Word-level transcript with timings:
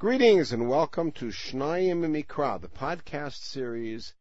Greetings 0.00 0.50
and 0.50 0.66
welcome 0.66 1.12
to 1.12 1.26
Shnayim 1.26 2.00
Mikra, 2.10 2.58
the 2.58 2.68
podcast 2.68 3.42
series 3.42 4.14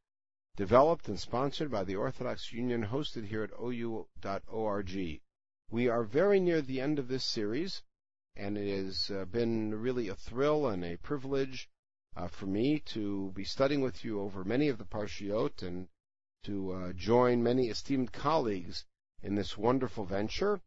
developed 0.58 1.08
and 1.08 1.18
sponsored 1.18 1.72
by 1.72 1.86
the 1.86 1.96
Orthodox 1.96 2.52
Union, 2.52 2.88
hosted 2.88 3.28
here 3.28 3.44
at 3.44 3.52
ou.org. 3.58 5.22
We 5.72 5.88
are 5.88 6.04
very 6.04 6.42
near 6.42 6.62
the 6.62 6.82
end 6.82 7.00
of 7.00 7.08
this 7.08 7.24
series, 7.24 7.84
and 8.36 8.58
it 8.58 8.76
has 8.76 9.10
uh, 9.10 9.24
been 9.24 9.74
really 9.74 10.10
a 10.10 10.16
thrill 10.16 10.68
and 10.68 10.84
a 10.84 10.98
privilege 10.98 11.70
uh, 12.14 12.28
for 12.28 12.46
me 12.46 12.80
to 12.88 13.32
be 13.34 13.46
studying 13.46 13.80
with 13.80 14.04
you 14.04 14.20
over 14.20 14.44
many 14.44 14.68
of 14.68 14.80
the 14.80 14.84
parshiot 14.84 15.62
and 15.62 15.88
to 16.44 16.74
uh, 16.74 16.92
join 16.92 17.42
many 17.42 17.70
esteemed 17.70 18.12
colleagues 18.12 18.84
in 19.24 19.36
this 19.36 19.58
wonderful 19.58 20.04
venture. 20.04 20.60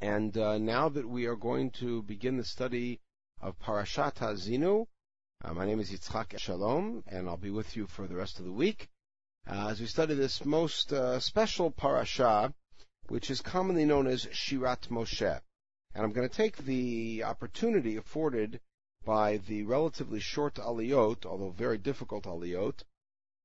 And 0.00 0.38
uh, 0.38 0.56
now 0.56 0.88
that 0.88 1.10
we 1.10 1.26
are 1.26 1.36
going 1.36 1.72
to 1.72 2.02
begin 2.04 2.38
the 2.38 2.44
study 2.44 3.02
of 3.44 3.58
Parashat 3.58 4.14
Haazinu. 4.14 4.86
Uh, 5.44 5.52
my 5.52 5.66
name 5.66 5.78
is 5.78 5.90
Yitzchak 5.90 6.38
Shalom, 6.38 7.04
and 7.06 7.28
I'll 7.28 7.36
be 7.36 7.50
with 7.50 7.76
you 7.76 7.86
for 7.86 8.06
the 8.06 8.14
rest 8.16 8.38
of 8.38 8.46
the 8.46 8.52
week 8.52 8.88
uh, 9.46 9.68
as 9.68 9.80
we 9.80 9.86
study 9.86 10.14
this 10.14 10.46
most 10.46 10.94
uh, 10.94 11.20
special 11.20 11.70
parasha, 11.70 12.54
which 13.08 13.30
is 13.30 13.42
commonly 13.42 13.84
known 13.84 14.06
as 14.06 14.24
Shirat 14.24 14.88
Moshe. 14.88 15.40
And 15.94 16.04
I'm 16.04 16.12
going 16.12 16.26
to 16.26 16.34
take 16.34 16.56
the 16.56 17.24
opportunity 17.24 17.98
afforded 17.98 18.60
by 19.04 19.36
the 19.36 19.64
relatively 19.64 20.20
short 20.20 20.54
aliyot, 20.54 21.26
although 21.26 21.50
very 21.50 21.76
difficult 21.76 22.24
aliyot, 22.24 22.82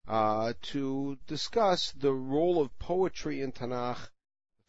uh, 0.07 0.53
to 0.61 1.17
discuss 1.27 1.91
the 1.91 2.13
role 2.13 2.61
of 2.61 2.79
poetry 2.79 3.41
in 3.41 3.51
Tanakh, 3.51 4.09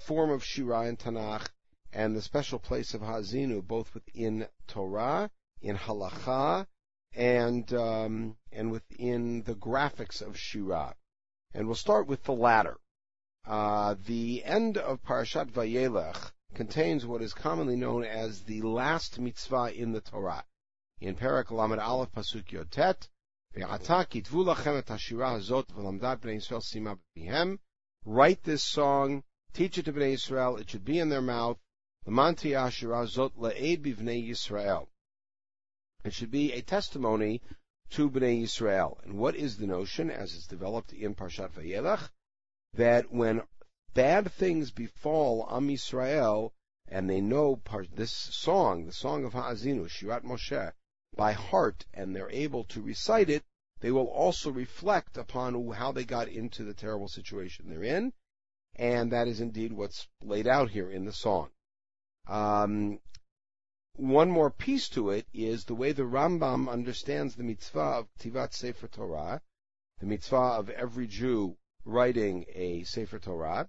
the 0.01 0.05
form 0.05 0.31
of 0.31 0.45
Shira 0.45 0.89
in 0.89 0.97
Tanakh, 0.97 1.51
and 1.93 2.15
the 2.15 2.23
special 2.23 2.59
place 2.59 2.95
of 2.95 3.01
Haazinu, 3.01 3.67
both 3.67 3.93
within 3.95 4.47
Torah, 4.67 5.31
in 5.61 5.77
Halacha, 5.77 6.67
and 7.13 7.73
um, 7.75 8.37
and 8.53 8.71
within 8.71 9.43
the 9.43 9.55
graphics 9.55 10.23
of 10.23 10.39
Shira. 10.39 10.95
And 11.53 11.67
we'll 11.67 11.75
start 11.75 12.07
with 12.07 12.23
the 12.25 12.33
latter. 12.33 12.79
Uh, 13.45 13.97
the 14.07 14.45
end 14.45 14.79
of 14.79 15.03
Parashat 15.03 15.51
Vayelech 15.51 16.33
contains 16.55 17.07
what 17.07 17.23
is 17.23 17.33
commonly 17.33 17.77
known 17.77 18.05
as 18.05 18.43
the 18.43 18.63
last 18.63 19.19
mitzvah 19.19 19.73
in 19.75 19.93
the 19.93 20.01
Torah. 20.01 20.45
In 21.01 21.17
Parak 21.17 21.51
Lamed 21.51 21.81
Aleph 21.81 22.13
Pasuk 22.13 22.45
Yotet. 22.53 23.09
Write 28.05 28.43
this 28.45 28.63
song, 28.63 29.25
teach 29.53 29.79
it 29.79 29.85
to 29.87 29.93
Bnei 29.93 30.13
Israel, 30.13 30.57
it 30.57 30.71
should 30.71 30.85
be 30.85 30.99
in 30.99 31.09
their 31.09 31.21
mouth, 31.21 31.59
Lamanti 32.07 32.53
Ashira 32.53 33.07
Zot 33.07 33.33
Bivnei 33.35 34.29
Yisrael. 34.29 34.89
It 36.03 36.15
should 36.15 36.31
be 36.31 36.53
a 36.53 36.63
testimony 36.63 37.43
to 37.91 38.09
Bnei 38.09 38.43
Yisrael. 38.43 39.03
And 39.05 39.19
what 39.19 39.37
is 39.37 39.59
the 39.59 39.67
notion, 39.67 40.11
as 40.11 40.35
it's 40.35 40.47
developed 40.47 40.95
in 40.95 41.15
Parshat 41.15 41.53
Vayelech, 41.53 42.09
that 42.73 43.13
when 43.13 43.43
bad 43.93 44.33
things 44.33 44.71
befall 44.71 45.47
Am 45.51 45.69
Yisrael, 45.69 46.53
and 46.89 47.11
they 47.11 47.21
know 47.21 47.61
this 47.93 48.13
song, 48.13 48.87
the 48.87 48.93
song 48.93 49.25
of 49.25 49.35
Ha'azinu, 49.35 49.87
Shirat 49.89 50.23
Moshe, 50.25 50.73
by 51.15 51.33
heart, 51.33 51.85
and 51.93 52.17
they're 52.17 52.31
able 52.31 52.65
to 52.65 52.81
recite 52.81 53.29
it, 53.29 53.45
they 53.81 53.91
will 53.91 54.09
also 54.09 54.51
reflect 54.51 55.19
upon 55.19 55.71
how 55.73 55.93
they 55.93 56.05
got 56.05 56.29
into 56.29 56.65
the 56.65 56.75
terrible 56.75 57.09
situation 57.09 57.69
they're 57.69 57.83
in, 57.83 58.13
and 58.77 59.13
that 59.13 59.29
is 59.29 59.41
indeed 59.41 59.73
what's 59.73 60.09
laid 60.23 60.47
out 60.47 60.71
here 60.71 60.91
in 60.91 61.05
the 61.05 61.13
song. 61.13 61.51
Um, 62.31 63.01
one 63.97 64.31
more 64.31 64.53
piece 64.53 64.89
to 64.91 65.11
it 65.11 65.27
is 65.35 65.65
the 65.65 65.75
way 65.75 65.91
the 65.91 66.05
Rambam 66.05 66.71
understands 66.71 67.35
the 67.35 67.43
mitzvah 67.43 67.81
of 67.81 68.15
Ktivat 68.15 68.55
Sefer 68.55 68.87
Torah, 68.87 69.43
the 69.99 70.07
mitzvah 70.07 70.37
of 70.37 70.71
every 70.71 71.09
Jew 71.09 71.57
writing 71.85 72.47
a 72.55 72.85
Sefer 72.85 73.19
Torah, 73.19 73.69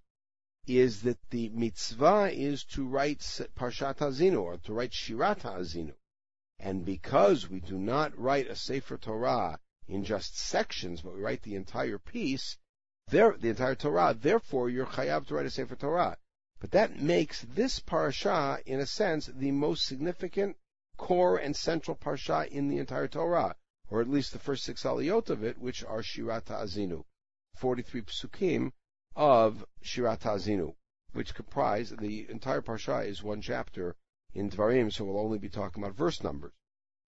is 0.67 1.01
that 1.01 1.17
the 1.31 1.49
mitzvah 1.49 2.29
is 2.31 2.63
to 2.65 2.87
write 2.87 3.21
Parshat 3.55 3.97
Haazinu, 3.97 4.43
or 4.43 4.57
to 4.57 4.73
write 4.73 4.91
Shirat 4.91 5.39
Haazinu. 5.39 5.95
And 6.59 6.85
because 6.85 7.49
we 7.49 7.61
do 7.61 7.79
not 7.79 8.15
write 8.15 8.47
a 8.47 8.55
Sefer 8.55 8.97
Torah 8.97 9.59
in 9.87 10.03
just 10.03 10.37
sections, 10.37 11.01
but 11.01 11.15
we 11.15 11.21
write 11.21 11.41
the 11.41 11.55
entire 11.55 11.97
piece, 11.97 12.57
there, 13.07 13.35
the 13.35 13.49
entire 13.49 13.73
Torah, 13.73 14.13
therefore 14.13 14.69
you're 14.69 14.85
chayav 14.85 15.25
to 15.27 15.33
write 15.33 15.47
a 15.47 15.49
Sefer 15.49 15.75
Torah. 15.75 16.15
But 16.61 16.71
that 16.71 17.01
makes 17.01 17.41
this 17.41 17.79
parsha, 17.79 18.61
in 18.67 18.79
a 18.79 18.85
sense, 18.85 19.25
the 19.25 19.51
most 19.51 19.83
significant 19.83 20.57
core 20.95 21.35
and 21.37 21.55
central 21.55 21.97
parsha 21.97 22.47
in 22.47 22.67
the 22.67 22.77
entire 22.77 23.07
Torah, 23.07 23.55
or 23.89 23.99
at 23.99 24.07
least 24.07 24.31
the 24.31 24.37
first 24.37 24.63
six 24.63 24.83
aliyot 24.83 25.31
of 25.31 25.43
it, 25.43 25.57
which 25.57 25.83
are 25.83 26.03
Shirat 26.03 26.45
Azinu, 26.45 27.05
43 27.55 28.03
psukim 28.03 28.73
of 29.15 29.65
Shirat 29.83 30.19
Azinu, 30.19 30.75
which 31.13 31.33
comprise 31.33 31.89
the 31.89 32.29
entire 32.29 32.61
parsha 32.61 33.07
is 33.07 33.23
one 33.23 33.41
chapter 33.41 33.95
in 34.35 34.51
Dvarim, 34.51 34.93
so 34.93 35.03
we'll 35.03 35.17
only 35.17 35.39
be 35.39 35.49
talking 35.49 35.81
about 35.81 35.95
verse 35.95 36.21
numbers. 36.21 36.53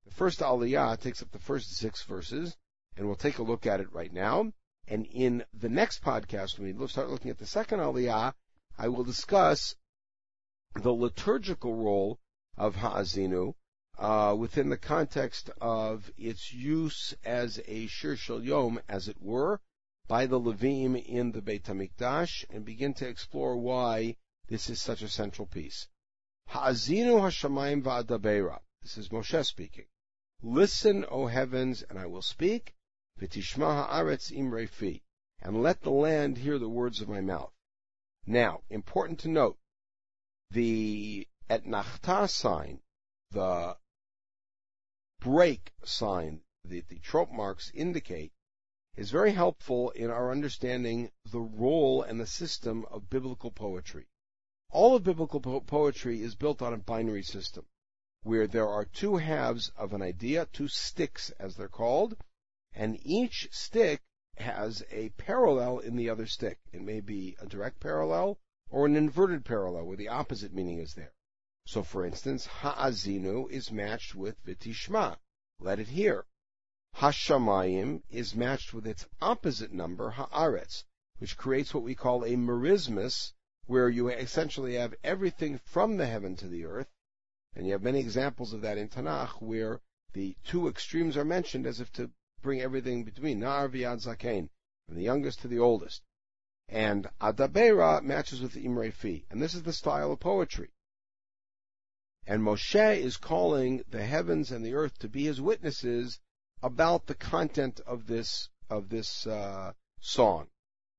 The 0.06 0.12
first 0.16 0.40
aliyah 0.40 1.00
takes 1.00 1.22
up 1.22 1.30
the 1.30 1.38
first 1.38 1.78
six 1.78 2.02
verses, 2.02 2.58
and 2.98 3.06
we'll 3.06 3.16
take 3.16 3.38
a 3.38 3.44
look 3.44 3.68
at 3.68 3.82
it 3.82 3.94
right 3.94 4.12
now. 4.12 4.52
And 4.88 5.06
in 5.06 5.46
the 5.54 5.70
next 5.70 6.04
podcast, 6.04 6.58
when 6.58 6.76
we 6.76 6.88
start 6.88 7.12
looking 7.12 7.30
at 7.30 7.38
the 7.38 7.46
second 7.46 7.82
aliyah, 7.82 8.34
I 8.78 8.88
will 8.88 9.04
discuss 9.04 9.76
the 10.74 10.92
liturgical 10.92 11.76
role 11.76 12.20
of 12.58 12.76
Ha'azinu 12.78 13.54
uh, 14.00 14.36
within 14.38 14.70
the 14.70 14.78
context 14.78 15.50
of 15.62 16.12
its 16.18 16.52
use 16.52 17.14
as 17.24 17.62
a 17.68 17.86
Shir 17.88 18.16
Shel 18.16 18.44
Yom, 18.44 18.80
as 18.90 19.08
it 19.08 19.22
were, 19.22 19.62
by 20.08 20.26
the 20.26 20.40
Levim 20.40 20.96
in 20.96 21.32
the 21.32 21.42
Beit 21.42 21.66
HaMikdash, 21.66 22.46
and 22.50 22.66
begin 22.66 22.94
to 22.96 23.08
explore 23.08 23.56
why 23.58 24.16
this 24.48 24.70
is 24.70 24.82
such 24.82 25.02
a 25.02 25.08
central 25.08 25.46
piece. 25.46 25.88
Ha'azinu 26.48 27.22
Hashamayim 27.22 27.84
Va'adabeira. 27.84 28.60
This 28.82 28.98
is 28.98 29.10
Moshe 29.10 29.46
speaking. 29.46 29.86
Listen, 30.42 31.06
O 31.10 31.28
heavens, 31.28 31.84
and 31.84 31.98
I 31.98 32.08
will 32.08 32.22
speak. 32.22 32.74
V'tishma 33.20 33.88
ha'aretz 33.88 34.32
imrefi. 34.32 35.04
And 35.42 35.62
let 35.62 35.82
the 35.82 35.92
land 35.92 36.40
hear 36.40 36.58
the 36.58 36.68
words 36.68 37.00
of 37.00 37.08
my 37.08 37.22
mouth. 37.22 37.53
Now, 38.26 38.64
important 38.70 39.20
to 39.20 39.28
note, 39.28 39.60
the 40.50 41.28
etnachta 41.50 42.30
sign, 42.30 42.82
the 43.32 43.78
break 45.20 45.74
sign 45.84 46.42
that 46.64 46.88
the 46.88 47.00
trope 47.00 47.32
marks 47.32 47.70
indicate, 47.74 48.32
is 48.96 49.12
very 49.12 49.34
helpful 49.34 49.90
in 49.92 50.10
our 50.10 50.32
understanding 50.32 51.12
the 51.26 51.42
role 51.42 52.02
and 52.02 52.20
the 52.20 52.28
system 52.28 52.86
of 52.86 53.10
biblical 53.10 53.52
poetry. 53.52 54.08
All 54.70 54.96
of 54.96 55.04
biblical 55.04 55.42
po- 55.42 55.62
poetry 55.62 56.22
is 56.22 56.36
built 56.36 56.62
on 56.62 56.74
a 56.74 56.78
binary 56.78 57.24
system, 57.24 57.66
where 58.22 58.48
there 58.48 58.70
are 58.70 58.86
two 58.86 59.18
halves 59.18 59.70
of 59.76 59.94
an 59.94 60.02
idea, 60.02 60.46
two 60.46 60.68
stichs 60.70 61.32
as 61.40 61.58
they're 61.58 61.68
called, 61.68 62.16
and 62.72 62.98
each 63.06 63.50
stich 63.52 64.00
has 64.38 64.84
a 64.92 65.10
parallel 65.10 65.80
in 65.80 65.96
the 65.96 66.10
other 66.10 66.26
stich. 66.26 66.58
It 66.72 66.82
may 66.82 67.00
be 67.00 67.36
a 67.40 67.46
direct 67.46 67.80
parallel 67.80 68.40
or 68.70 68.86
an 68.86 68.96
inverted 68.96 69.46
parallel 69.46 69.86
where 69.86 69.98
the 69.98 70.08
opposite 70.08 70.54
meaning 70.54 70.80
is 70.80 70.96
there. 70.96 71.14
So 71.66 71.84
for 71.84 72.06
instance, 72.06 72.46
ha'azinu 72.46 73.50
is 73.50 73.72
matched 73.72 74.16
with 74.16 74.44
vitishma. 74.44 75.18
Let 75.60 75.80
it 75.80 75.90
hear. 75.90 76.26
Hashamayim 76.98 78.04
is 78.10 78.36
matched 78.36 78.74
with 78.74 78.86
its 78.86 79.08
opposite 79.22 79.72
number, 79.72 80.12
ha'aretz, 80.12 80.84
which 81.18 81.38
creates 81.38 81.74
what 81.74 81.84
we 81.84 81.96
call 81.96 82.24
a 82.24 82.36
merismus, 82.36 83.34
where 83.66 83.90
you 83.90 84.10
essentially 84.10 84.76
have 84.76 84.94
everything 85.04 85.58
from 85.58 85.98
the 85.98 86.06
heaven 86.06 86.36
to 86.36 86.48
the 86.48 86.66
earth, 86.66 86.92
and 87.56 87.66
you 87.66 87.72
have 87.72 87.82
many 87.82 88.00
examples 88.00 88.52
of 88.52 88.62
that 88.62 88.78
in 88.78 88.90
Tanakh 88.90 89.42
where 89.42 89.82
the 90.14 90.36
two 90.44 90.68
extremes 90.68 91.16
are 91.16 91.26
mentioned 91.26 91.66
as 91.66 91.80
if 91.80 91.92
to 91.94 92.12
bring 92.44 92.62
everything 92.62 93.06
between 93.06 93.40
Nar 93.40 93.70
Viad 93.70 94.04
Zaken, 94.04 94.50
from 94.86 94.96
the 94.96 95.02
youngest 95.02 95.40
to 95.42 95.48
the 95.48 95.60
oldest. 95.60 96.04
And 96.68 97.10
Adabera 97.22 98.04
matches 98.04 98.42
with 98.42 98.58
Imre 98.58 98.92
Fi. 98.92 99.26
And 99.30 99.42
this 99.42 99.54
is 99.54 99.64
the 99.64 99.72
style 99.72 100.12
of 100.12 100.20
poetry. 100.20 100.74
And 102.28 102.42
Moshe 102.42 102.98
is 102.98 103.16
calling 103.16 103.84
the 103.90 104.06
heavens 104.06 104.52
and 104.52 104.66
the 104.66 104.74
earth 104.74 105.00
to 105.00 105.08
be 105.08 105.24
his 105.24 105.40
witnesses 105.40 106.20
about 106.62 107.08
the 107.08 107.16
content 107.16 107.80
of 107.86 108.08
this, 108.08 108.50
of 108.70 108.90
this, 108.90 109.26
uh, 109.26 109.72
song. 110.02 110.50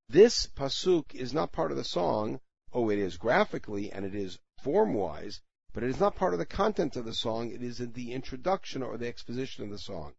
This 0.08 0.47
pasuk 0.47 1.14
is 1.14 1.35
not 1.35 1.52
part 1.52 1.70
of 1.70 1.76
the 1.76 1.85
song. 1.85 2.40
Oh, 2.73 2.88
it 2.88 2.99
is 2.99 3.19
graphically 3.19 3.93
and 3.93 4.06
it 4.06 4.14
is 4.14 4.38
form-wise, 4.62 5.43
but 5.75 5.82
it 5.82 5.90
is 5.90 6.00
not 6.00 6.17
part 6.17 6.32
of 6.32 6.38
the 6.38 6.47
content 6.47 6.97
of 6.97 7.05
the 7.05 7.14
song. 7.14 7.50
It 7.50 7.62
is 7.62 7.81
in 7.81 7.93
the 7.93 8.12
introduction 8.12 8.82
or 8.82 8.97
the 8.97 9.08
exposition 9.08 9.62
of 9.64 9.70
the 9.70 9.79
song 9.79 10.14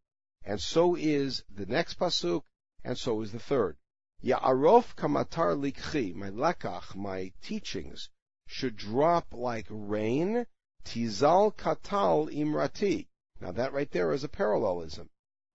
and 0.47 0.61
so 0.61 0.95
is 0.95 1.43
the 1.49 1.65
next 1.65 1.97
pasuk, 1.97 2.43
and 2.83 2.97
so 2.97 3.21
is 3.21 3.31
the 3.31 3.39
third. 3.39 3.77
Ya'arof 4.23 4.95
kamatar 4.95 5.59
likchi, 5.59 6.13
my 6.13 6.29
lekach, 6.29 6.95
my 6.95 7.33
teachings, 7.41 8.09
should 8.45 8.75
drop 8.75 9.33
like 9.33 9.65
rain, 9.69 10.45
tizal 10.83 11.51
katal 11.55 12.31
imrati, 12.31 13.07
Now 13.41 13.51
that 13.51 13.73
right 13.73 13.89
there 13.89 14.13
is 14.13 14.23
a 14.23 14.29
parallelism. 14.29 15.09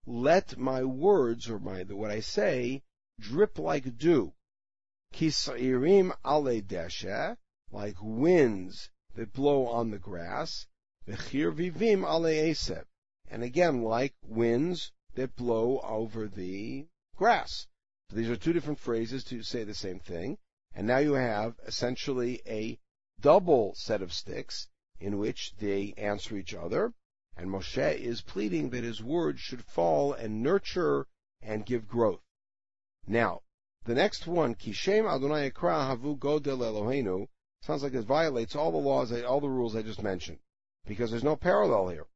Let 0.05 0.57
my 0.57 0.83
words, 0.83 1.49
or 1.49 1.57
my, 1.57 1.83
what 1.83 2.11
I 2.11 2.19
say, 2.19 2.83
drip 3.17 3.57
like 3.57 3.97
dew. 3.97 4.33
Kisairim 5.13 6.11
ale 6.25 6.61
deshe, 6.61 7.37
like 7.71 7.95
winds 8.01 8.89
that 9.15 9.31
blow 9.31 9.67
on 9.67 9.91
the 9.91 9.99
grass. 9.99 10.67
V'chir 11.07 11.55
vivim 11.55 12.03
ale 12.03 12.23
eseb. 12.23 12.85
And 13.33 13.43
again, 13.43 13.81
like 13.81 14.13
winds 14.21 14.91
that 15.15 15.37
blow 15.37 15.79
over 15.79 16.27
the 16.27 16.87
grass. 17.15 17.67
So 18.09 18.17
these 18.17 18.29
are 18.29 18.35
two 18.35 18.51
different 18.51 18.79
phrases 18.79 19.23
to 19.25 19.41
say 19.41 19.63
the 19.63 19.73
same 19.73 19.99
thing. 19.99 20.37
And 20.73 20.85
now 20.85 20.97
you 20.97 21.13
have 21.13 21.57
essentially 21.65 22.41
a 22.45 22.77
double 23.21 23.73
set 23.75 24.01
of 24.01 24.11
stichs 24.11 24.67
in 24.99 25.17
which 25.17 25.55
they 25.55 25.93
answer 25.95 26.35
each 26.35 26.53
other. 26.53 26.93
And 27.37 27.49
Moshe 27.49 27.97
is 27.97 28.21
pleading 28.21 28.71
that 28.71 28.83
his 28.83 29.01
words 29.01 29.39
should 29.39 29.63
fall 29.63 30.11
and 30.11 30.43
nurture 30.43 31.07
and 31.41 31.65
give 31.65 31.87
growth. 31.87 32.23
Now, 33.07 33.43
the 33.85 33.95
next 33.95 34.27
one, 34.27 34.55
Kishem 34.55 35.09
Adonai 35.09 35.49
Ekra 35.49 35.87
Havu 35.89 36.19
Godel 36.19 36.59
Eloheinu, 36.59 37.29
sounds 37.61 37.81
like 37.81 37.93
it 37.93 38.01
violates 38.01 38.57
all 38.57 38.71
the 38.71 38.77
laws, 38.77 39.13
all 39.23 39.39
the 39.39 39.49
rules 39.49 39.73
I 39.73 39.83
just 39.83 40.03
mentioned, 40.03 40.39
because 40.85 41.11
there's 41.11 41.23
no 41.23 41.37
parallel 41.37 41.87
here. 41.87 42.07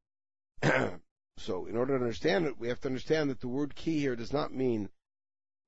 so, 1.38 1.66
in 1.66 1.76
order 1.76 1.98
to 1.98 2.04
understand 2.04 2.46
it, 2.46 2.58
we 2.58 2.70
have 2.70 2.80
to 2.82 2.88
understand 2.88 3.30
that 3.30 3.42
the 3.42 3.50
word 3.50 3.76
ki 3.76 4.00
here 4.00 4.16
does 4.16 4.32
not 4.32 4.54
mean 4.54 4.90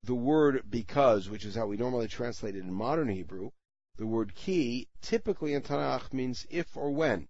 the 0.02 0.16
word 0.16 0.64
because, 0.70 1.30
which 1.30 1.44
is 1.44 1.56
how 1.56 1.68
we 1.68 1.76
normally 1.76 2.08
translate 2.08 2.56
it 2.56 2.64
in 2.64 2.74
modern 2.74 3.10
Hebrew. 3.10 3.52
The 3.98 4.08
word 4.08 4.34
ki 4.34 4.88
typically 5.02 5.54
in 5.54 5.64
Tanakh 5.64 6.14
means 6.14 6.48
if 6.50 6.78
or 6.78 6.92
when. 6.92 7.28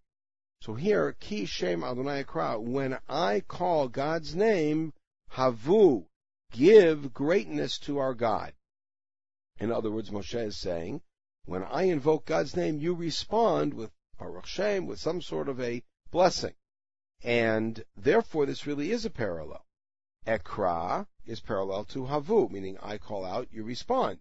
So 0.62 0.76
here, 0.76 1.14
ki 1.14 1.46
shem 1.46 1.84
Adonai 1.84 2.24
Ekra, 2.24 2.62
when 2.62 3.00
I 3.10 3.40
call 3.40 3.88
God's 3.88 4.36
name, 4.36 4.94
havu, 5.32 6.08
give 6.52 7.14
greatness 7.14 7.80
to 7.80 7.98
our 7.98 8.14
God. 8.14 8.54
In 9.60 9.72
other 9.72 9.90
words, 9.90 10.12
Moshe 10.12 10.46
is 10.46 10.58
saying, 10.58 11.02
when 11.46 11.64
I 11.64 11.84
invoke 11.84 12.26
God's 12.26 12.56
name, 12.56 12.80
you 12.80 12.94
respond 12.94 13.74
with 13.74 13.92
Baruch 14.20 14.46
Shem, 14.46 14.86
with 14.86 15.00
some 15.00 15.22
sort 15.22 15.50
of 15.50 15.60
a 15.60 15.84
blessing. 16.12 16.54
And 17.24 17.84
therefore, 17.96 18.46
this 18.46 18.68
really 18.68 18.92
is 18.92 19.04
a 19.04 19.10
parallel. 19.10 19.66
Ekra 20.28 21.08
is 21.26 21.40
parallel 21.40 21.86
to 21.86 22.06
Havu, 22.06 22.52
meaning 22.52 22.78
I 22.82 22.98
call 22.98 23.26
out, 23.26 23.48
you 23.52 23.64
respond. 23.64 24.20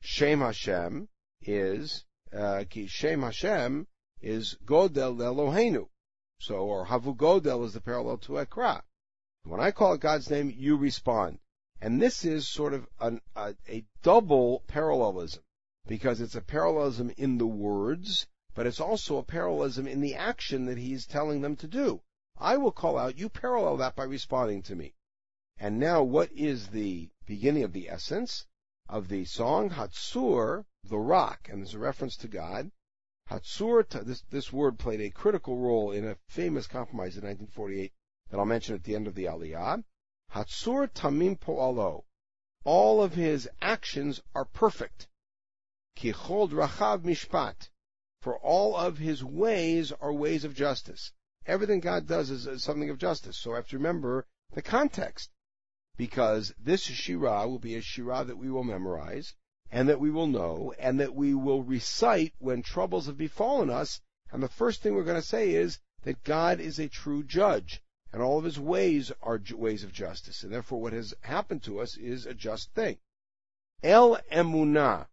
Shem 0.00 0.40
Hashem 0.40 1.08
is, 1.42 2.04
uh, 2.32 2.64
Shem 2.86 3.22
Hashem 3.22 3.86
is 4.20 4.56
Godel 4.64 5.16
Eloheinu. 5.16 5.88
So, 6.38 6.56
or 6.56 6.86
Havu 6.86 7.16
Godel 7.16 7.64
is 7.64 7.74
the 7.74 7.80
parallel 7.80 8.18
to 8.18 8.32
Ekra. 8.32 8.82
When 9.44 9.60
I 9.60 9.70
call 9.70 9.96
God's 9.98 10.30
name, 10.30 10.50
you 10.56 10.76
respond. 10.76 11.38
And 11.80 12.00
this 12.00 12.24
is 12.24 12.48
sort 12.48 12.74
of 12.74 12.86
an, 13.00 13.20
a, 13.34 13.54
a 13.68 13.84
double 14.02 14.60
parallelism 14.68 15.42
because 15.86 16.20
it's 16.20 16.36
a 16.36 16.40
parallelism 16.40 17.10
in 17.16 17.38
the 17.38 17.46
words, 17.46 18.26
but 18.54 18.66
it's 18.66 18.80
also 18.80 19.18
a 19.18 19.24
parallelism 19.24 19.86
in 19.86 20.00
the 20.00 20.14
action 20.14 20.66
that 20.66 20.78
he's 20.78 21.06
telling 21.06 21.40
them 21.40 21.56
to 21.56 21.66
do. 21.66 22.00
I 22.42 22.56
will 22.56 22.72
call 22.72 22.98
out, 22.98 23.18
you 23.18 23.28
parallel 23.28 23.76
that 23.76 23.94
by 23.94 24.02
responding 24.02 24.62
to 24.62 24.74
me. 24.74 24.96
And 25.58 25.78
now 25.78 26.02
what 26.02 26.32
is 26.32 26.70
the 26.70 27.08
beginning 27.24 27.62
of 27.62 27.72
the 27.72 27.88
essence 27.88 28.46
of 28.88 29.06
the 29.06 29.24
song? 29.26 29.70
Hatsur, 29.70 30.64
the 30.82 30.98
rock, 30.98 31.48
and 31.48 31.60
there's 31.60 31.74
a 31.74 31.78
reference 31.78 32.16
to 32.16 32.26
God. 32.26 32.72
Hatsur, 33.30 33.88
this, 34.04 34.22
this 34.22 34.52
word 34.52 34.76
played 34.76 35.00
a 35.00 35.10
critical 35.10 35.56
role 35.56 35.92
in 35.92 36.04
a 36.04 36.16
famous 36.26 36.66
compromise 36.66 37.16
in 37.16 37.22
1948 37.22 37.92
that 38.30 38.38
I'll 38.38 38.44
mention 38.44 38.74
at 38.74 38.82
the 38.82 38.96
end 38.96 39.06
of 39.06 39.14
the 39.14 39.26
Aliyah. 39.26 39.84
Hatsur 40.32 40.88
tamim 40.88 41.38
po'alo. 41.38 42.02
All 42.64 43.00
of 43.00 43.14
his 43.14 43.48
actions 43.60 44.20
are 44.34 44.46
perfect. 44.46 45.06
Kichol 45.94 46.50
rachav 46.50 47.02
mishpat. 47.02 47.70
For 48.20 48.36
all 48.36 48.74
of 48.74 48.98
his 48.98 49.22
ways 49.22 49.92
are 49.92 50.12
ways 50.12 50.42
of 50.42 50.56
justice. 50.56 51.12
Everything 51.46 51.80
God 51.80 52.06
does 52.06 52.30
is, 52.30 52.46
is 52.46 52.62
something 52.62 52.90
of 52.90 52.98
justice. 52.98 53.36
So 53.36 53.52
I 53.52 53.56
have 53.56 53.68
to 53.68 53.76
remember 53.76 54.26
the 54.52 54.62
context. 54.62 55.30
Because 55.96 56.54
this 56.58 56.86
Shirah 56.86 57.46
will 57.48 57.58
be 57.58 57.74
a 57.74 57.82
Shirah 57.82 58.26
that 58.26 58.38
we 58.38 58.50
will 58.50 58.64
memorize, 58.64 59.34
and 59.70 59.88
that 59.88 60.00
we 60.00 60.10
will 60.10 60.26
know, 60.26 60.74
and 60.78 60.98
that 61.00 61.14
we 61.14 61.34
will 61.34 61.62
recite 61.62 62.34
when 62.38 62.62
troubles 62.62 63.06
have 63.06 63.18
befallen 63.18 63.70
us. 63.70 64.00
And 64.30 64.42
the 64.42 64.48
first 64.48 64.82
thing 64.82 64.94
we're 64.94 65.04
going 65.04 65.20
to 65.20 65.26
say 65.26 65.54
is 65.54 65.78
that 66.02 66.24
God 66.24 66.60
is 66.60 66.78
a 66.78 66.88
true 66.88 67.22
judge 67.22 67.82
and 68.12 68.20
all 68.20 68.38
of 68.38 68.44
his 68.44 68.60
ways 68.60 69.10
are 69.22 69.40
ways 69.54 69.82
of 69.84 69.92
justice, 69.92 70.42
and 70.42 70.52
therefore 70.52 70.80
what 70.80 70.92
has 70.92 71.14
happened 71.22 71.62
to 71.62 71.80
us 71.80 71.96
is 71.96 72.26
a 72.26 72.34
just 72.34 72.74
thing. 72.74 72.98
El 73.82 74.18
emunah. 74.30 75.06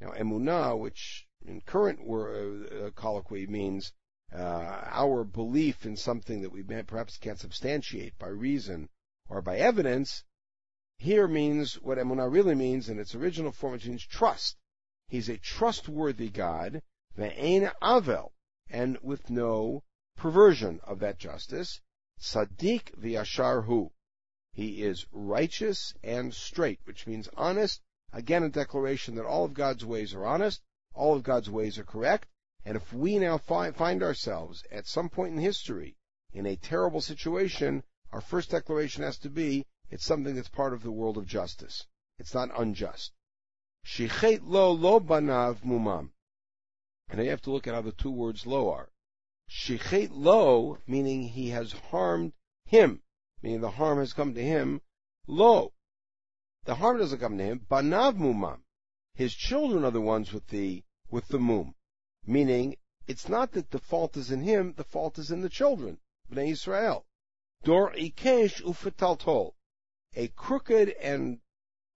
Now, 0.00 0.10
emunah, 0.10 0.78
which 0.78 1.26
in 1.46 1.62
current 1.62 2.00
uh, 2.00 2.90
colloquy 2.90 3.46
means 3.46 3.92
Uh, 4.34 4.82
our 4.90 5.22
belief 5.22 5.86
in 5.86 5.96
something 5.96 6.42
that 6.42 6.50
we 6.50 6.62
perhaps 6.62 7.16
can't 7.18 7.38
substantiate 7.38 8.18
by 8.18 8.26
reason 8.26 8.88
or 9.28 9.40
by 9.40 9.58
evidence, 9.58 10.24
here 10.98 11.28
means 11.28 11.80
what 11.80 11.98
emunah 11.98 12.32
really 12.32 12.54
means 12.54 12.88
in 12.88 12.98
its 12.98 13.14
original 13.14 13.52
form, 13.52 13.74
which 13.74 13.86
means 13.86 14.04
trust. 14.04 14.56
He's 15.06 15.28
a 15.28 15.38
trustworthy 15.38 16.30
God, 16.30 16.82
ve'ein 17.16 17.72
avel, 17.80 18.32
and 18.68 18.98
with 19.02 19.30
no 19.30 19.84
perversion 20.16 20.80
of 20.82 20.98
that 20.98 21.18
justice, 21.18 21.80
Tzaddik 22.20 22.94
v'yashar 22.96 23.66
hu. 23.66 23.92
He 24.52 24.82
is 24.82 25.06
righteous 25.12 25.94
and 26.02 26.34
straight, 26.34 26.80
which 26.84 27.06
means 27.06 27.28
honest. 27.36 27.82
Again, 28.12 28.42
a 28.42 28.48
declaration 28.48 29.14
that 29.16 29.26
all 29.26 29.44
of 29.44 29.54
God's 29.54 29.84
ways 29.84 30.14
are 30.14 30.24
honest, 30.24 30.62
all 30.92 31.14
of 31.14 31.22
God's 31.22 31.50
ways 31.50 31.78
are 31.78 31.84
correct, 31.84 32.28
and 32.64 32.76
if 32.76 32.92
we 32.92 33.18
now 33.18 33.36
fi- 33.36 33.70
find 33.72 34.02
ourselves 34.02 34.64
at 34.70 34.86
some 34.86 35.08
point 35.08 35.34
in 35.34 35.38
history 35.38 35.96
in 36.32 36.46
a 36.46 36.56
terrible 36.56 37.00
situation, 37.00 37.82
our 38.10 38.20
first 38.20 38.50
declaration 38.50 39.02
has 39.02 39.18
to 39.18 39.28
be, 39.28 39.66
it's 39.90 40.04
something 40.04 40.34
that's 40.34 40.48
part 40.48 40.72
of 40.72 40.82
the 40.82 40.90
world 40.90 41.18
of 41.18 41.26
justice. 41.26 41.86
It's 42.18 42.32
not 42.32 42.58
unjust. 42.58 43.12
Shichet 43.84 44.40
lo 44.42 44.72
lo 44.72 44.98
banav 44.98 45.62
mumam. 45.62 46.10
And 47.08 47.22
you 47.22 47.30
have 47.30 47.42
to 47.42 47.50
look 47.50 47.66
at 47.66 47.74
how 47.74 47.82
the 47.82 47.92
two 47.92 48.10
words 48.10 48.46
lo 48.46 48.70
are. 48.70 48.90
Shichet 49.48 50.10
lo, 50.10 50.78
meaning 50.86 51.28
he 51.28 51.50
has 51.50 51.72
harmed 51.72 52.32
him, 52.64 53.02
meaning 53.42 53.60
the 53.60 53.72
harm 53.72 53.98
has 53.98 54.14
come 54.14 54.32
to 54.34 54.42
him. 54.42 54.80
Lo, 55.26 55.74
the 56.64 56.76
harm 56.76 56.98
doesn't 56.98 57.18
come 57.18 57.36
to 57.36 57.44
him. 57.44 57.66
Banav 57.70 58.16
mumam, 58.16 58.62
his 59.14 59.34
children 59.34 59.84
are 59.84 59.90
the 59.90 60.00
ones 60.00 60.32
with 60.32 60.46
the 60.48 60.82
with 61.10 61.28
the 61.28 61.38
mum, 61.38 61.74
meaning 62.26 62.76
it's 63.06 63.28
not 63.28 63.52
that 63.52 63.70
the 63.70 63.78
fault 63.78 64.16
is 64.16 64.30
in 64.30 64.42
him, 64.42 64.74
the 64.76 64.84
fault 64.84 65.18
is 65.18 65.30
in 65.30 65.40
the 65.42 65.48
children, 65.48 65.98
Bnei 66.30 66.52
Israel. 66.52 67.06
Dor 67.62 67.92
ikesh 67.92 68.62
ufetaltol, 68.62 69.54
a 70.14 70.28
crooked 70.28 70.90
and 71.00 71.40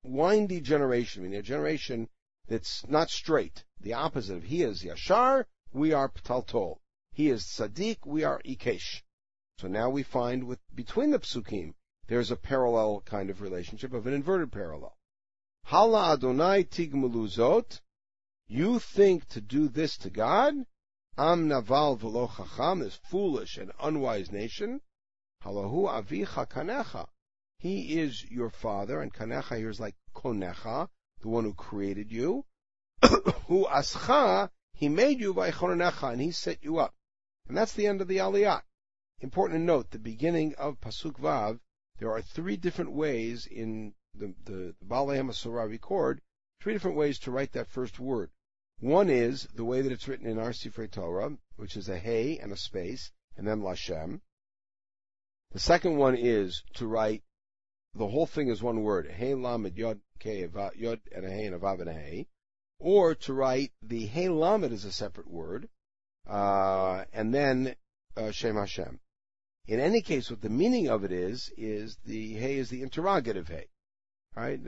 windy 0.02 0.60
generation, 0.60 1.22
meaning 1.22 1.38
a 1.38 1.42
generation 1.42 2.08
that's 2.46 2.86
not 2.88 3.10
straight. 3.10 3.64
The 3.80 3.92
opposite 3.92 4.36
of 4.36 4.44
he 4.44 4.62
is 4.62 4.82
yashar, 4.82 5.44
we 5.72 5.92
are 5.92 6.08
ptaltol. 6.08 6.78
He 7.12 7.28
is 7.28 7.44
tzaddik, 7.44 8.06
we 8.06 8.24
are 8.24 8.40
ikesh. 8.44 9.02
So 9.58 9.68
now 9.68 9.90
we 9.90 10.02
find 10.02 10.44
with 10.44 10.60
between 10.74 11.10
the 11.10 11.18
psukim, 11.18 11.74
there's 12.06 12.30
a 12.30 12.36
parallel 12.36 13.02
kind 13.02 13.28
of 13.28 13.42
relationship 13.42 13.92
of 13.92 14.06
an 14.06 14.14
inverted 14.14 14.52
parallel. 14.52 14.96
Hala 15.64 16.14
Adonai 16.14 16.64
tigmuluzot. 16.64 17.80
You 18.50 18.78
think 18.78 19.28
to 19.28 19.42
do 19.42 19.68
this 19.68 19.98
to 19.98 20.08
God? 20.08 20.54
Am 21.18 21.48
naval 21.48 21.98
v'lo 21.98 22.34
chacham, 22.34 22.78
this 22.78 22.96
foolish 22.96 23.58
and 23.58 23.72
unwise 23.78 24.32
nation. 24.32 24.80
Halahu 25.44 25.86
avicha 25.86 26.48
kanecha. 26.48 27.08
He 27.58 28.00
is 28.00 28.24
your 28.30 28.48
father, 28.48 29.02
and 29.02 29.12
kanecha 29.12 29.58
here 29.58 29.68
is 29.68 29.78
like 29.78 29.96
konecha, 30.14 30.88
the 31.20 31.28
one 31.28 31.44
who 31.44 31.52
created 31.52 32.10
you. 32.10 32.46
who 33.48 33.66
ascha, 33.66 34.48
he 34.72 34.88
made 34.88 35.20
you 35.20 35.34
by 35.34 35.50
chonecha, 35.50 36.12
and 36.12 36.22
he 36.22 36.30
set 36.30 36.64
you 36.64 36.78
up. 36.78 36.94
And 37.48 37.56
that's 37.56 37.74
the 37.74 37.86
end 37.86 38.00
of 38.00 38.08
the 38.08 38.16
Aliyah. 38.16 38.62
Important 39.20 39.60
to 39.60 39.62
note, 39.62 39.90
the 39.90 39.98
beginning 39.98 40.54
of 40.54 40.80
Pasuk 40.80 41.18
Vav, 41.18 41.60
there 41.98 42.10
are 42.12 42.22
three 42.22 42.56
different 42.56 42.92
ways 42.92 43.44
in 43.44 43.92
the, 44.14 44.34
the, 44.44 44.74
the 44.80 44.86
HaMasorah 44.86 45.68
record, 45.68 46.22
three 46.62 46.72
different 46.72 46.96
ways 46.96 47.18
to 47.18 47.30
write 47.30 47.52
that 47.52 47.68
first 47.68 48.00
word. 48.00 48.30
One 48.80 49.10
is 49.10 49.48
the 49.54 49.64
way 49.64 49.82
that 49.82 49.90
it's 49.90 50.06
written 50.06 50.26
in 50.26 50.38
our 50.38 50.52
Sifrei 50.52 50.88
Torah, 50.88 51.36
which 51.56 51.76
is 51.76 51.88
a 51.88 51.98
hey 51.98 52.38
and 52.38 52.52
a 52.52 52.56
space, 52.56 53.10
and 53.36 53.46
then 53.46 53.60
Lashem. 53.60 54.20
The 55.50 55.58
second 55.58 55.96
one 55.96 56.14
is 56.14 56.62
to 56.74 56.86
write 56.86 57.24
the 57.94 58.06
whole 58.06 58.26
thing 58.26 58.48
is 58.48 58.62
one 58.62 58.82
word, 58.82 59.10
hey 59.10 59.34
lamed 59.34 59.76
yod 59.76 60.00
ke 60.20 60.46
yod 60.76 61.00
and 61.10 61.24
a 61.24 61.30
hey 61.30 61.46
and 61.46 61.54
a 61.56 61.58
vav 61.58 61.80
and 61.80 61.88
a 61.88 61.92
hey, 61.92 62.28
or 62.78 63.16
to 63.16 63.32
write 63.32 63.72
the 63.82 64.06
hey 64.06 64.28
lamed 64.28 64.72
as 64.72 64.84
a 64.84 64.92
separate 64.92 65.28
word, 65.28 65.68
uh, 66.28 67.04
and 67.12 67.34
then 67.34 67.74
uh, 68.16 68.30
Shem 68.30 68.54
Hashem. 68.54 69.00
In 69.66 69.80
any 69.80 70.02
case, 70.02 70.30
what 70.30 70.40
the 70.40 70.48
meaning 70.48 70.88
of 70.88 71.02
it 71.02 71.10
is, 71.10 71.52
is 71.56 71.96
the 72.04 72.34
hey 72.34 72.58
is 72.58 72.70
the 72.70 72.82
interrogative 72.82 73.48
hey. 73.48 73.66
Right? 74.36 74.60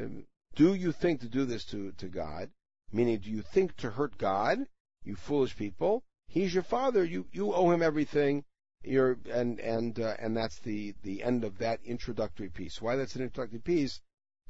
Do 0.57 0.75
you 0.75 0.91
think 0.91 1.21
to 1.21 1.29
do 1.29 1.45
this 1.45 1.65
to, 1.67 1.93
to 1.93 2.09
God? 2.09 2.51
Meaning, 2.93 3.19
do 3.19 3.31
you 3.31 3.43
think 3.43 3.77
to 3.77 3.91
hurt 3.91 4.19
God? 4.19 4.67
You 5.05 5.17
foolish 5.17 5.57
people. 5.57 6.05
He's 6.27 6.55
your 6.55 6.63
father. 6.63 7.05
You, 7.05 7.27
you 7.33 7.53
owe 7.53 7.71
him 7.71 7.83
everything. 7.83 8.45
You're, 8.83 9.19
and, 9.31 9.61
and, 9.61 9.99
uh, 10.01 10.17
and 10.19 10.37
that's 10.37 10.59
the, 10.61 10.95
the 11.03 11.23
end 11.23 11.45
of 11.45 11.59
that 11.59 11.81
introductory 11.85 12.49
piece. 12.49 12.81
Why 12.81 12.97
that's 12.97 13.17
an 13.17 13.23
introductory 13.23 13.61
piece, 13.61 14.01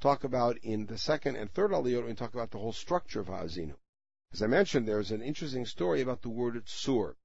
talk 0.01 0.25
about 0.25 0.57
in 0.59 0.87
the 0.87 0.99
second 0.99 1.37
and 1.37 1.53
third 1.53 1.73
aliyot, 1.73 2.07
we 2.07 2.15
talk 2.15 2.35
about 2.35 2.51
the 2.51 2.59
whole 2.59 2.73
structure 2.73 3.21
of 3.21 3.29
Ha'azinu. 3.29 3.75
As 4.33 4.43
I 4.43 4.47
mentioned, 4.47 4.87
there's 4.87 5.11
an 5.11 5.23
interesting 5.23 5.67
story 5.67 6.01
about 6.01 6.23
the 6.23 6.29
word 6.29 6.55
tsur. 6.65 7.17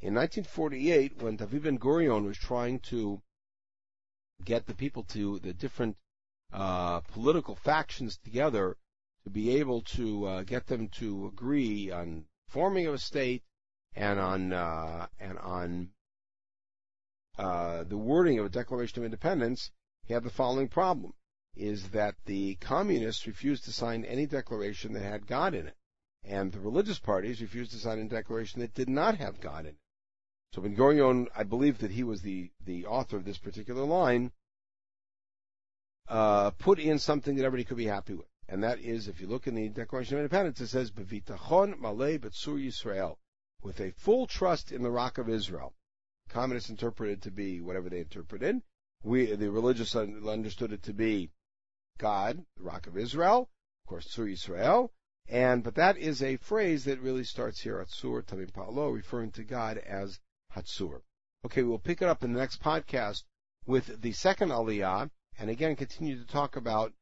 In 0.00 0.14
1948, 0.14 1.20
when 1.20 1.36
David 1.36 1.62
Ben 1.64 1.78
Gurion 1.78 2.24
was 2.24 2.38
trying 2.38 2.80
to 2.80 3.20
get 4.44 4.66
the 4.66 4.74
people 4.74 5.04
to 5.04 5.38
the 5.40 5.52
different 5.52 5.96
uh, 6.52 7.00
political 7.00 7.56
factions 7.56 8.16
together 8.16 8.76
to 9.24 9.30
be 9.30 9.56
able 9.56 9.82
to 9.82 10.26
uh, 10.26 10.42
get 10.42 10.66
them 10.66 10.88
to 10.88 11.26
agree 11.26 11.90
on 11.90 12.24
forming 12.48 12.86
of 12.86 12.94
a 12.94 12.98
state 12.98 13.42
and 13.94 14.18
on 14.18 14.52
uh, 14.52 15.06
and 15.20 15.38
on 15.38 15.90
uh, 17.38 17.84
the 17.84 17.96
wording 17.96 18.38
of 18.38 18.46
a 18.46 18.50
Declaration 18.50 18.98
of 18.98 19.04
Independence, 19.04 19.70
he 20.04 20.14
had 20.14 20.24
the 20.24 20.30
following 20.30 20.68
problem: 20.68 21.14
is 21.54 21.90
that 21.90 22.16
the 22.24 22.56
communists 22.56 23.26
refused 23.26 23.64
to 23.64 23.72
sign 23.72 24.04
any 24.04 24.26
declaration 24.26 24.92
that 24.92 25.02
had 25.02 25.26
God 25.26 25.54
in 25.54 25.66
it, 25.66 25.76
and 26.24 26.52
the 26.52 26.60
religious 26.60 26.98
parties 26.98 27.40
refused 27.40 27.72
to 27.72 27.78
sign 27.78 27.98
a 27.98 28.08
declaration 28.08 28.60
that 28.60 28.74
did 28.74 28.88
not 28.88 29.16
have 29.18 29.40
God 29.40 29.60
in 29.60 29.70
it. 29.70 29.76
So 30.52 30.60
Ben 30.60 30.76
Gurion, 30.76 31.28
I 31.34 31.44
believe 31.44 31.78
that 31.78 31.92
he 31.92 32.02
was 32.02 32.22
the 32.22 32.50
the 32.64 32.86
author 32.86 33.16
of 33.16 33.24
this 33.24 33.38
particular 33.38 33.84
line 33.84 34.32
uh, 36.08 36.50
put 36.50 36.78
in 36.78 36.98
something 36.98 37.36
that 37.36 37.44
everybody 37.44 37.64
could 37.64 37.76
be 37.76 37.86
happy 37.86 38.14
with. 38.14 38.26
And 38.52 38.62
that 38.64 38.80
is, 38.80 39.08
if 39.08 39.18
you 39.18 39.28
look 39.28 39.46
in 39.46 39.54
the 39.54 39.70
Declaration 39.70 40.16
of 40.16 40.18
Independence, 40.18 40.60
it 40.60 40.66
says, 40.66 40.90
Bevitachon 40.90 41.80
Malay 41.80 42.18
Betsur 42.18 42.62
Yisrael, 42.62 43.16
with 43.62 43.80
a 43.80 43.92
full 43.92 44.26
trust 44.26 44.70
in 44.70 44.82
the 44.82 44.90
rock 44.90 45.16
of 45.16 45.30
Israel. 45.30 45.72
Communists 46.28 46.68
interpreted 46.68 47.22
to 47.22 47.30
be 47.30 47.62
whatever 47.62 47.88
they 47.88 48.00
interpreted. 48.00 48.60
We, 49.02 49.34
the 49.34 49.50
religious 49.50 49.96
understood 49.96 50.70
it 50.70 50.82
to 50.82 50.92
be 50.92 51.30
God, 51.96 52.44
the 52.58 52.62
rock 52.64 52.86
of 52.86 52.98
Israel, 52.98 53.48
of 53.84 53.88
course, 53.88 54.06
Tzur 54.08 54.30
Yisrael. 54.30 54.90
And, 55.26 55.64
but 55.64 55.76
that 55.76 55.96
is 55.96 56.22
a 56.22 56.36
phrase 56.36 56.84
that 56.84 57.00
really 57.00 57.24
starts 57.24 57.62
here 57.62 57.80
at 57.80 57.88
Sur 57.88 58.20
Tamim 58.20 58.52
Pa'alo, 58.52 58.92
referring 58.92 59.30
to 59.30 59.44
God 59.44 59.78
as 59.78 60.20
Hatsur. 60.54 61.00
Okay, 61.46 61.62
we'll 61.62 61.78
pick 61.78 62.02
it 62.02 62.08
up 62.08 62.22
in 62.22 62.34
the 62.34 62.40
next 62.40 62.62
podcast 62.62 63.22
with 63.64 64.02
the 64.02 64.12
second 64.12 64.50
Aliyah, 64.50 65.08
and 65.38 65.48
again 65.48 65.74
continue 65.74 66.18
to 66.18 66.26
talk 66.26 66.56
about 66.56 66.92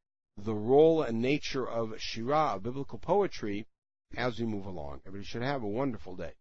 the 0.43 0.55
role 0.55 1.01
and 1.01 1.21
nature 1.21 1.67
of 1.67 1.89
Shirah, 1.97 2.61
biblical 2.61 2.99
poetry, 2.99 3.67
as 4.15 4.39
we 4.39 4.45
move 4.45 4.65
along. 4.65 5.01
Everybody 5.05 5.25
should 5.25 5.43
have 5.43 5.63
a 5.63 5.67
wonderful 5.67 6.15
day. 6.15 6.33